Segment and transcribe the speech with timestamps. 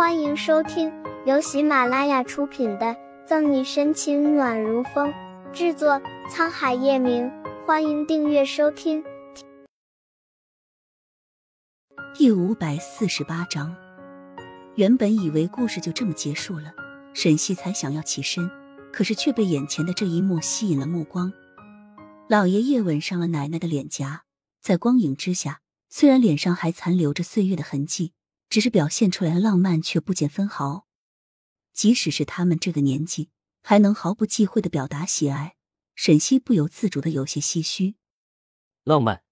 [0.00, 0.90] 欢迎收听
[1.26, 2.86] 由喜马拉雅出品的
[3.26, 5.12] 《赠你深情暖如风》，
[5.52, 7.30] 制作沧海夜明。
[7.66, 9.04] 欢迎订阅收听。
[12.14, 13.76] 第五百四十八章，
[14.74, 16.72] 原本以为故事就这么结束了，
[17.12, 18.50] 沈西才想要起身，
[18.90, 21.30] 可是却被眼前的这一幕吸引了目光。
[22.26, 24.22] 老爷爷吻上了奶奶的脸颊，
[24.62, 25.60] 在光影之下，
[25.90, 28.14] 虽然脸上还残留着岁月的痕迹。
[28.50, 30.86] 只是表现出来的浪漫，却不减分毫。
[31.72, 33.30] 即使是他们这个年纪，
[33.62, 35.56] 还能毫不忌讳的表达喜爱，
[35.94, 37.94] 沈西不由自主的有些唏嘘。
[38.82, 39.22] 浪漫。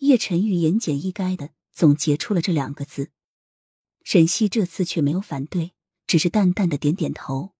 [0.00, 3.12] 叶晨玉言简意赅的总结出了这两个字。
[4.02, 5.72] 沈西这次却没有反对，
[6.06, 7.54] 只是淡淡的点点头。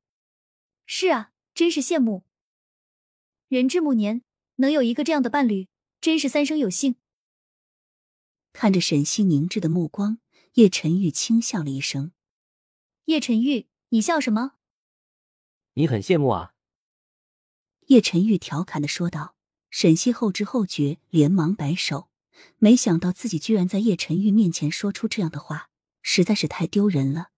[0.85, 2.25] 是啊，真是羡慕。
[3.49, 4.23] 人至暮年，
[4.57, 5.69] 能有一个这样的伴侣，
[6.01, 6.97] 真是三生有幸。
[8.55, 10.21] 看着沈西凝滞的目光。
[10.55, 12.13] 叶晨玉轻笑了一声
[13.07, 14.53] ：“叶晨玉，你笑什么？
[15.75, 16.55] 你很羡慕啊。”
[17.89, 19.35] 叶晨玉调侃的说道。
[19.69, 22.09] 沈西后知后觉，连忙摆手，
[22.59, 25.69] 没想到自己居然在叶晨玉面前说出这样的话，
[26.01, 27.31] 实在是太丢人了。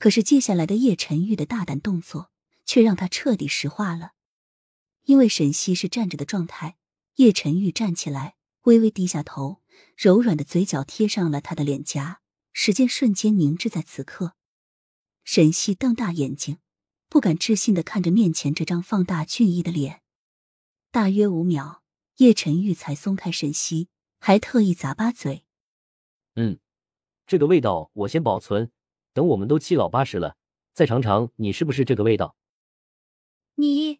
[0.00, 2.32] 可是接下来的叶晨玉的大胆动作，
[2.66, 4.14] 却让他彻底石化了。
[5.04, 6.76] 因为沈西是站着的状态，
[7.14, 9.62] 叶晨玉站起来，微微低下头，
[9.96, 12.20] 柔软的嘴角贴上了他的脸颊。
[12.56, 14.36] 时间瞬间凝滞在此刻，
[15.24, 16.58] 沈西瞪大眼睛，
[17.08, 20.02] 不敢置信的看着面前这张放大俊逸的脸。
[20.92, 21.82] 大约五秒，
[22.18, 23.88] 叶晨玉才松开沈西，
[24.20, 25.44] 还特意咂巴嘴
[26.36, 26.60] ：“嗯，
[27.26, 28.70] 这个味道我先保存，
[29.12, 30.36] 等我们都七老八十了，
[30.72, 32.36] 再尝尝你是不是这个味道。”
[33.56, 33.98] 你，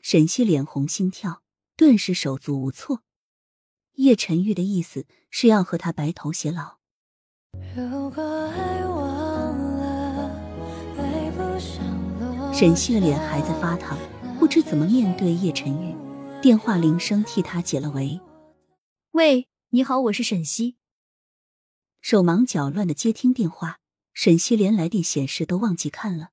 [0.00, 1.42] 沈西脸红心跳，
[1.76, 3.02] 顿时手足无措。
[3.98, 6.78] 叶晨玉的意思是要和他白头偕老。
[12.54, 13.98] 沈西的脸还在发烫，
[14.38, 15.96] 不知怎么面对叶晨玉。
[16.40, 18.20] 电话铃声替他解了围。
[19.10, 20.76] 喂，你好，我是沈西。
[22.00, 23.80] 手忙脚乱的接听电话，
[24.14, 26.30] 沈西连来电显示都忘记看了。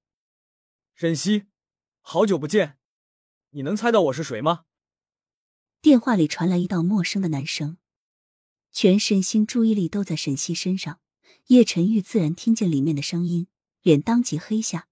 [0.93, 1.45] 沈西，
[2.01, 2.77] 好久不见，
[3.49, 4.65] 你能猜到我是谁吗？
[5.85, 7.77] 电话里传来一道陌生的男声，
[8.71, 10.99] 全身心注意力都在沈西身上。
[11.49, 13.45] 叶晨玉自然听见里面的声音，
[13.83, 14.87] 脸当即黑下。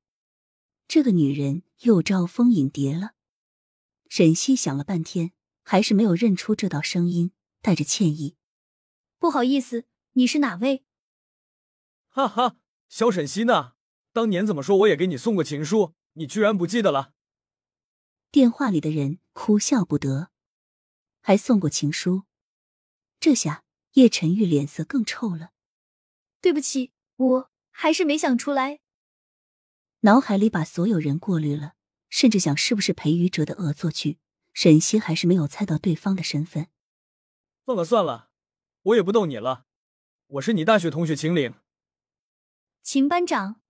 [0.87, 3.13] 这个女人又招蜂引蝶了。
[4.07, 5.31] 沈西想了半天，
[5.63, 7.31] 还是没有认出这道声音，
[7.63, 8.35] 带着歉意
[9.17, 10.83] ：“不好意思，你是哪位？”
[12.09, 13.73] 哈哈，小沈西呢？
[14.11, 17.15] 当年怎么说我也给你送过情书，你居然不记得了？
[18.29, 20.29] 电话里的人哭笑不得，
[21.23, 22.25] 还送过情书。
[23.19, 23.63] 这下
[23.93, 25.51] 叶晨玉脸色更臭了。
[26.41, 28.81] 对不起，我还是没想出来。
[30.01, 31.75] 脑海里把所有人过滤了，
[32.09, 34.19] 甚至想是不是裴宇哲的恶作剧。
[34.51, 36.67] 沈西还是没有猜到对方的身份。
[37.65, 38.29] 算了算了，
[38.81, 39.65] 我也不逗你了。
[40.27, 41.55] 我是你大学同学秦岭，
[42.83, 43.61] 秦班长。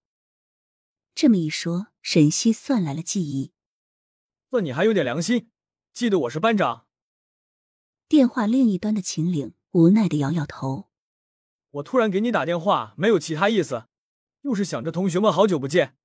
[1.13, 3.53] 这么一说，沈西算来了记忆。
[4.49, 5.51] 算你还有点良心，
[5.93, 6.82] 记得我是班长。
[8.13, 10.87] 电话另一端的秦岭无奈的摇摇头。
[11.71, 13.87] 我突然给你打电话，没有其他意思，
[14.41, 15.97] 又是想着同学们好久不见，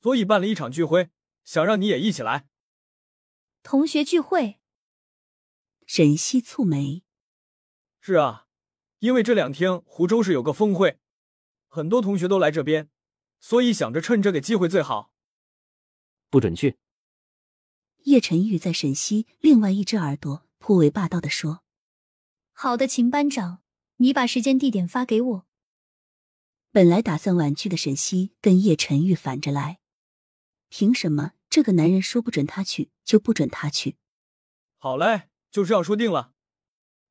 [0.00, 1.10] 所以办了一场聚会，
[1.44, 2.46] 想让你也一起来。
[3.64, 4.60] 同学聚会？
[5.88, 7.02] 沈西蹙眉。
[7.98, 8.46] 是啊，
[9.00, 11.00] 因为这两天湖州市有个峰会，
[11.66, 12.88] 很多同学都来这边，
[13.40, 15.10] 所以想着趁这个机会最好。
[16.30, 16.76] 不准去。
[18.04, 21.62] 叶晨玉在沈西另外一只耳朵颇为霸道的说
[22.50, 23.62] ：“好的，秦班长。”
[23.98, 25.46] 你把时间地点发给我。
[26.72, 29.78] 本来打算婉拒的沈西跟叶晨玉反着来，
[30.68, 33.96] 凭什么这个男人说不准他去就不准他去？
[34.78, 36.34] 好嘞，就这样说定了。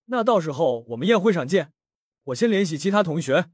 [0.07, 1.71] 那到时候我们宴会上见。
[2.23, 3.51] 我先联系其他同学。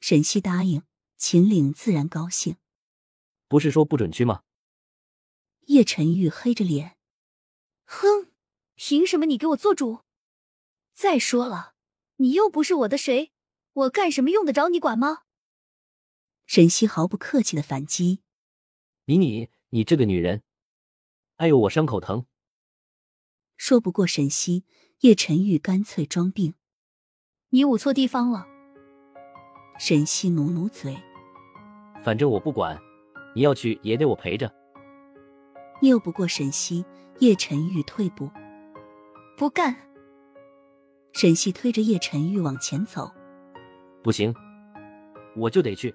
[0.00, 0.82] 沈西答应，
[1.16, 2.56] 秦岭自然高兴。
[3.46, 4.42] 不是说不准去吗？
[5.68, 6.98] 叶晨玉黑着脸，
[7.84, 8.31] 哼，
[8.84, 10.00] 凭什么你给我做主？
[10.92, 11.74] 再说了。
[12.16, 13.30] 你又不是我的谁，
[13.74, 15.20] 我干什么用得着你管吗？
[16.46, 18.22] 沈西毫不客气的反击
[19.06, 20.42] ：“你你你这个女人！
[21.36, 22.26] 哎呦，我伤口疼。”
[23.56, 24.64] 说不过沈西，
[25.02, 26.54] 叶晨玉干脆装病
[27.50, 28.48] ：“你捂错地方了。”
[29.78, 31.00] 沈西努努嘴
[32.02, 32.76] ：“反正我不管，
[33.36, 34.52] 你要去也得我陪着。”
[35.82, 36.84] 拗不过沈西，
[37.20, 38.28] 叶晨玉退步
[39.42, 39.74] ：“不干。”
[41.14, 43.10] 沈西推着叶晨玉往前走，
[44.00, 44.32] 不行，
[45.34, 45.92] 我就得去。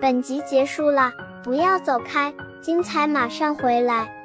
[0.00, 1.10] 本集结束了，
[1.42, 2.32] 不要走开，
[2.62, 4.17] 精彩马上回来。